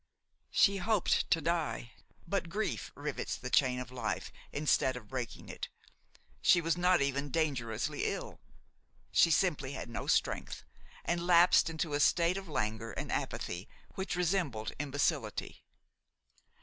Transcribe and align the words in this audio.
She 0.49 0.77
hoped 0.77 1.29
to 1.29 1.41
die; 1.41 1.91
but 2.27 2.49
grief 2.49 2.91
rivets 2.95 3.35
the 3.37 3.51
chain 3.51 3.77
of 3.79 3.91
life 3.91 4.31
instead 4.51 4.95
of 4.97 5.09
breaking 5.09 5.47
it. 5.47 5.69
She 6.41 6.59
was 6.59 6.75
not 6.75 7.03
even 7.03 7.29
dangerously 7.29 8.05
ill; 8.05 8.41
she 9.11 9.29
simply 9.29 9.73
had 9.73 9.89
no 9.91 10.07
strength, 10.07 10.63
and 11.05 11.27
lapsed 11.27 11.69
into 11.69 11.93
a 11.93 11.99
state 11.99 12.37
of 12.37 12.47
languor 12.47 12.93
and 12.93 13.11
apathy 13.11 13.69
which 13.93 14.15
resembled 14.15 14.71
imbecility. 14.79 15.63